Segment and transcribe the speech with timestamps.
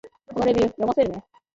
[0.33, 1.23] このレビュー、読ませるね